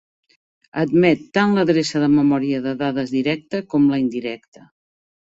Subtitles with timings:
[0.83, 4.65] Admet tant l'adreça de memòria de dades directa com la indirecta.